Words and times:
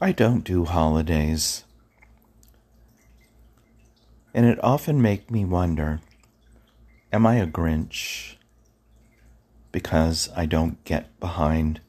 I 0.00 0.12
don't 0.12 0.44
do 0.44 0.64
holidays. 0.64 1.64
And 4.32 4.46
it 4.46 4.62
often 4.62 5.02
make 5.02 5.28
me 5.28 5.44
wonder, 5.44 6.00
am 7.12 7.26
I 7.26 7.36
a 7.36 7.48
Grinch 7.48 8.36
because 9.72 10.28
I 10.36 10.46
don't 10.46 10.82
get 10.84 11.18
behind 11.18 11.80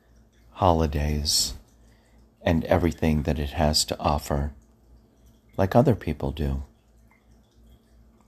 holidays 0.54 1.54
and 2.42 2.66
everything 2.66 3.24
that 3.24 3.38
it 3.38 3.52
has 3.52 3.86
to 3.86 4.00
offer 4.00 4.54
like 5.56 5.76
other 5.76 5.94
people 5.94 6.32
do? 6.32 6.64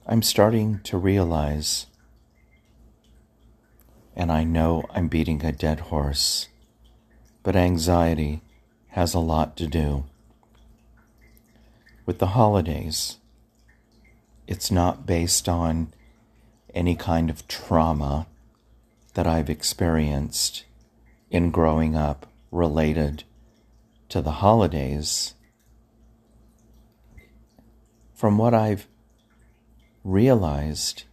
I'm 0.06 0.22
starting 0.22 0.78
to 0.84 0.96
realize, 0.96 1.86
and 4.14 4.30
I 4.30 4.44
know 4.44 4.84
I'm 4.90 5.08
beating 5.08 5.44
a 5.44 5.50
dead 5.50 5.80
horse, 5.80 6.46
but 7.42 7.56
anxiety 7.56 8.42
has 8.92 9.14
a 9.14 9.18
lot 9.18 9.56
to 9.56 9.66
do. 9.66 10.04
With 12.04 12.18
the 12.18 12.28
holidays, 12.28 13.16
it's 14.46 14.70
not 14.70 15.06
based 15.06 15.48
on 15.48 15.94
any 16.74 16.94
kind 16.94 17.30
of 17.30 17.48
trauma 17.48 18.26
that 19.14 19.26
I've 19.26 19.48
experienced 19.48 20.64
in 21.30 21.50
growing 21.50 21.96
up 21.96 22.26
related 22.50 23.24
to 24.10 24.20
the 24.20 24.32
holidays. 24.32 25.34
From 28.14 28.36
what 28.36 28.52
I've 28.52 28.86
realized 30.04 31.04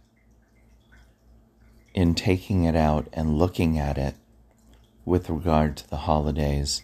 in 1.94 2.14
taking 2.14 2.64
it 2.64 2.76
out 2.76 3.08
and 3.14 3.38
looking 3.38 3.78
at 3.78 3.96
it 3.96 4.16
with 5.06 5.30
regard 5.30 5.78
to 5.78 5.88
the 5.88 5.96
holidays 5.96 6.82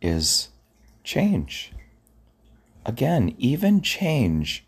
is 0.00 0.48
change. 1.04 1.72
Again, 2.84 3.34
even 3.38 3.82
change 3.82 4.64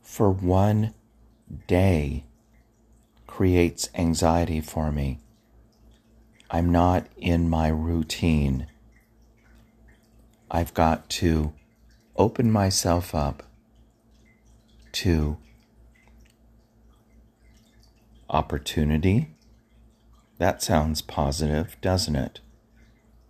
for 0.00 0.30
one 0.30 0.94
day 1.66 2.24
creates 3.26 3.88
anxiety 3.94 4.60
for 4.60 4.92
me. 4.92 5.18
I'm 6.50 6.70
not 6.70 7.06
in 7.16 7.48
my 7.48 7.68
routine. 7.68 8.66
I've 10.50 10.74
got 10.74 11.08
to 11.10 11.52
open 12.16 12.50
myself 12.50 13.14
up 13.14 13.44
to 14.92 15.38
opportunity. 18.28 19.30
That 20.38 20.62
sounds 20.62 21.02
positive, 21.02 21.76
doesn't 21.80 22.16
it? 22.16 22.40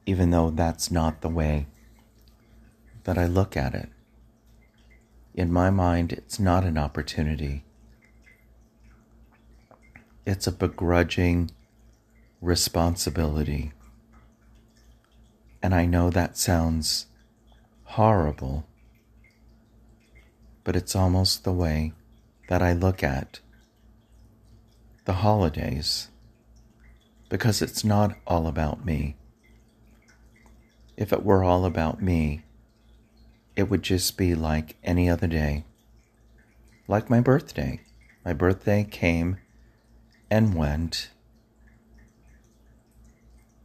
Even 0.07 0.31
though 0.31 0.51
that's 0.51 0.91
not 0.91 1.21
the 1.21 1.29
way 1.29 1.67
that 3.05 3.19
I 3.19 3.27
look 3.27 3.57
at 3.57 3.75
it. 3.75 3.89
In 5.35 5.53
my 5.53 5.71
mind, 5.71 6.13
it's 6.13 6.39
not 6.39 6.65
an 6.65 6.77
opportunity, 6.77 7.65
it's 10.27 10.47
a 10.47 10.53
begrudging 10.53 11.51
responsibility. 12.41 13.73
And 15.63 15.75
I 15.75 15.87
know 15.87 16.11
that 16.11 16.37
sounds 16.37 17.07
horrible, 17.85 18.67
but 20.65 20.77
it's 20.77 20.97
almost 20.97 21.45
the 21.45 21.53
way 21.53 21.93
that 22.49 22.63
I 22.63 22.73
look 22.73 23.03
at 23.03 23.41
the 25.05 25.15
holidays 25.15 26.09
because 27.29 27.63
it's 27.63 27.85
not 27.85 28.17
all 28.27 28.47
about 28.47 28.85
me 28.85 29.17
if 31.01 31.15
it 31.15 31.25
were 31.25 31.43
all 31.43 31.65
about 31.65 32.03
me, 32.03 32.43
it 33.57 33.71
would 33.71 33.83
just 33.83 34.19
be 34.19 34.35
like 34.35 34.77
any 34.85 35.09
other 35.09 35.27
day. 35.27 35.65
Like 36.87 37.09
my 37.09 37.21
birthday. 37.21 37.81
My 38.23 38.35
birthday 38.35 38.85
came 38.85 39.39
and 40.31 40.55
went, 40.55 41.09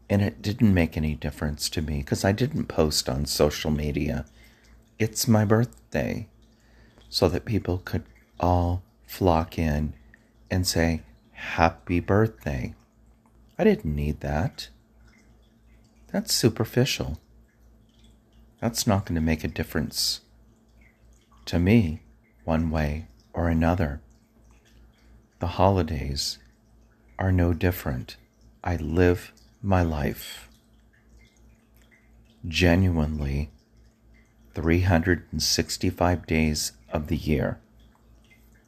and 0.10 0.22
it 0.22 0.42
didn't 0.42 0.74
make 0.74 0.96
any 0.96 1.14
difference 1.14 1.70
to 1.72 1.82
me 1.82 1.98
because 1.98 2.24
I 2.24 2.32
didn't 2.32 2.68
post 2.68 3.10
on 3.10 3.26
social 3.26 3.70
media. 3.70 4.26
It's 4.98 5.28
my 5.28 5.44
birthday, 5.44 6.30
so 7.10 7.28
that 7.28 7.44
people 7.44 7.82
could 7.84 8.04
all 8.40 8.82
flock 9.06 9.60
in 9.60 9.94
and 10.50 10.66
say, 10.66 11.02
Happy 11.34 12.00
birthday. 12.00 12.76
I 13.60 13.66
didn't 13.66 13.94
need 13.94 14.22
that. 14.22 14.70
That's 16.14 16.34
superficial 16.34 17.20
that's 18.60 18.88
not 18.88 19.06
going 19.06 19.16
to 19.16 19.22
make 19.22 19.44
a 19.44 19.50
difference 19.50 20.22
to 21.46 21.60
me 21.60 22.02
one 22.44 22.70
way 22.70 23.08
or 23.34 23.50
another. 23.50 24.02
The 25.40 25.48
holidays 25.48 26.40
are 27.20 27.32
no 27.32 27.54
different. 27.54 28.18
I 28.64 28.78
live 28.78 29.32
my 29.62 29.84
life 29.84 30.50
genuinely 32.48 33.52
365 34.54 36.26
days 36.28 36.72
of 36.92 37.08
the 37.08 37.18
year 37.18 37.60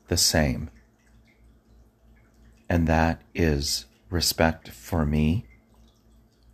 the 0.07 0.17
same. 0.17 0.69
And 2.69 2.87
that 2.87 3.21
is 3.33 3.85
respect 4.09 4.69
for 4.69 5.05
me, 5.05 5.45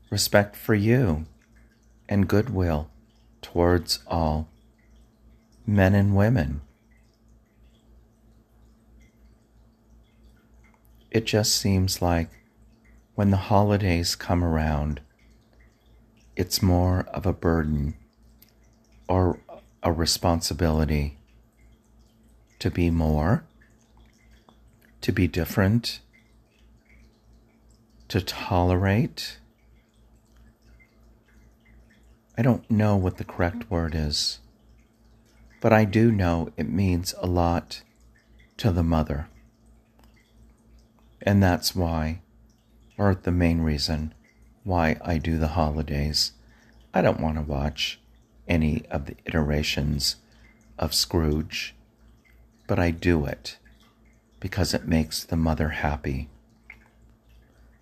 respect 0.10 0.56
for 0.56 0.76
you, 0.76 1.26
and 2.08 2.28
goodwill 2.28 2.90
towards 3.44 4.00
all 4.08 4.50
men 5.68 5.94
and 5.94 6.16
women. 6.16 6.62
It 11.12 11.26
just 11.26 11.56
seems 11.56 12.02
like 12.02 12.30
when 13.14 13.30
the 13.30 13.38
holidays 13.38 14.16
come 14.16 14.44
around, 14.44 15.02
it's 16.36 16.64
more 16.64 17.02
of 17.14 17.28
a 17.28 17.34
burden 17.34 17.94
or 19.08 19.40
a 19.84 19.92
responsibility 19.92 21.20
to 22.58 22.72
be 22.72 22.90
more, 22.90 23.44
to 25.02 25.12
be 25.12 25.28
different, 25.28 26.00
to 28.08 28.22
tolerate 28.22 29.38
I 32.36 32.42
don't 32.42 32.70
know 32.70 32.96
what 32.96 33.18
the 33.18 33.24
correct 33.24 33.70
word 33.70 33.94
is, 33.94 34.40
but 35.62 35.72
I 35.72 35.86
do 35.86 36.12
know 36.12 36.50
it 36.58 36.68
means 36.68 37.14
a 37.20 37.28
lot 37.28 37.84
to 38.58 38.72
the 38.72 38.84
mother. 38.84 39.28
And 41.22 41.44
that's 41.44 41.76
why, 41.76 42.22
or 42.98 43.14
the 43.14 43.32
main 43.32 43.62
reason, 43.62 44.14
why 44.64 44.98
I 45.06 45.20
do 45.20 45.38
the 45.38 45.50
holidays. 45.50 46.32
I 46.94 47.02
don't 47.02 47.20
want 47.20 47.36
to 47.36 47.44
watch 47.44 48.00
any 48.48 48.84
of 48.90 49.06
the 49.06 49.16
iterations 49.26 50.16
of 50.80 50.94
Scrooge, 50.94 51.76
but 52.68 52.80
I 52.80 52.90
do 52.92 53.26
it 53.26 53.58
because 54.40 54.74
it 54.74 54.88
makes 54.88 55.24
the 55.24 55.38
mother 55.38 55.70
happy. 55.70 56.30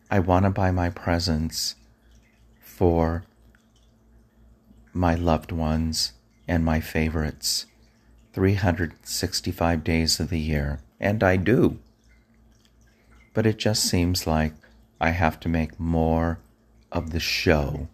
I 0.09 0.19
want 0.19 0.43
to 0.43 0.49
buy 0.49 0.71
my 0.71 0.89
presents 0.89 1.75
for 2.59 3.23
my 4.93 5.15
loved 5.15 5.51
ones, 5.51 6.13
and 6.47 6.65
my 6.65 6.79
favorites 6.79 7.65
365 8.33 9.83
days 9.83 10.19
of 10.19 10.29
the 10.29 10.39
year, 10.39 10.79
and 10.99 11.23
I 11.23 11.35
do. 11.35 11.79
But 13.33 13.45
it 13.45 13.57
just 13.57 13.83
seems 13.83 14.27
like 14.27 14.53
I 14.99 15.11
have 15.11 15.39
to 15.41 15.49
make 15.49 15.79
more 15.79 16.39
of 16.91 17.11
the 17.11 17.19
show 17.19 17.87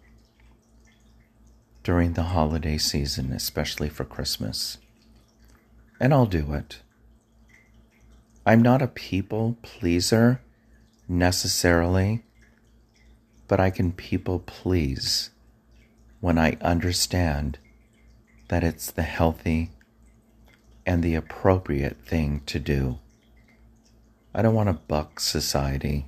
during 1.82 2.12
the 2.12 2.24
holiday 2.34 2.78
season, 2.78 3.32
especially 3.32 3.88
for 3.88 4.04
Christmas. 4.04 4.78
And 6.00 6.12
I'll 6.12 6.26
do 6.26 6.52
it. 6.52 6.80
I'm 8.44 8.62
not 8.62 8.82
a 8.82 8.88
people 8.88 9.56
pleaser 9.62 10.40
necessarily, 11.08 12.24
but 13.46 13.60
I 13.60 13.70
can 13.70 13.92
people 13.92 14.40
please 14.40 15.30
when 16.20 16.38
I 16.38 16.56
understand 16.60 17.58
that 18.48 18.64
it's 18.64 18.90
the 18.90 19.02
healthy 19.02 19.70
and 20.86 21.02
the 21.02 21.14
appropriate 21.14 21.98
thing 22.04 22.42
to 22.46 22.58
do. 22.58 22.98
I 24.34 24.42
don't 24.42 24.54
want 24.54 24.68
to 24.68 24.74
buck 24.88 25.20
society. 25.20 26.06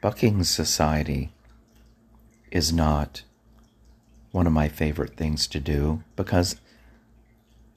Bucking 0.00 0.44
society 0.44 1.32
is 2.50 2.72
not 2.72 3.22
one 4.30 4.46
of 4.46 4.52
my 4.52 4.68
favorite 4.68 5.16
things 5.16 5.46
to 5.48 5.60
do 5.60 6.02
because 6.16 6.56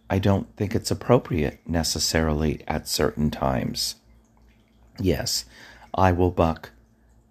I 0.10 0.20
don't 0.20 0.56
think 0.56 0.76
it's 0.76 0.92
appropriate 0.92 1.60
necessarily 1.66 2.64
at 2.68 2.88
certain 2.88 3.32
times. 3.32 3.96
Yes, 5.00 5.46
I 5.96 6.12
will 6.12 6.32
buck 6.32 6.72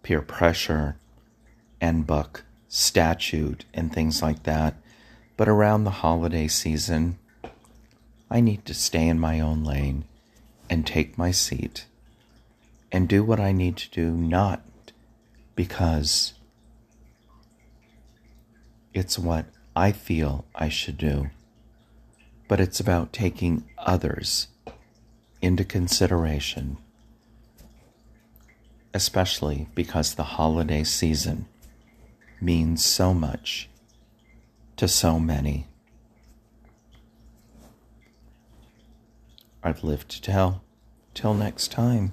peer 0.02 0.22
pressure 0.22 0.96
and 1.80 2.06
buck 2.06 2.44
statute 2.70 3.64
and 3.74 3.92
things 3.92 4.22
like 4.22 4.44
that. 4.44 4.74
But 5.36 5.48
around 5.48 5.84
the 5.84 5.90
holiday 5.90 6.46
season, 6.46 7.18
I 8.30 8.40
need 8.40 8.64
to 8.66 8.74
stay 8.74 9.08
in 9.08 9.18
my 9.18 9.40
own 9.40 9.64
lane 9.64 10.04
and 10.70 10.86
take 10.86 11.18
my 11.18 11.32
seat 11.32 11.86
and 12.92 13.08
do 13.08 13.24
what 13.24 13.40
I 13.40 13.50
need 13.50 13.76
to 13.78 13.90
do, 13.90 14.12
not 14.12 14.62
because 15.56 16.34
it's 18.94 19.18
what 19.18 19.46
I 19.74 19.90
feel 19.90 20.44
I 20.54 20.68
should 20.68 20.96
do, 20.96 21.30
but 22.48 22.60
it's 22.60 22.78
about 22.78 23.12
taking 23.12 23.64
others 23.78 24.46
into 25.42 25.64
consideration, 25.64 26.76
especially 28.94 29.66
because 29.74 30.14
the 30.14 30.22
holiday 30.22 30.84
season 30.84 31.46
means 32.40 32.84
so 32.84 33.12
much 33.12 33.68
to 34.76 34.88
so 34.88 35.18
many. 35.18 35.66
I've 39.62 39.84
lived 39.84 40.08
to 40.10 40.22
tell. 40.22 40.62
Till 41.12 41.34
next 41.34 41.70
time. 41.70 42.12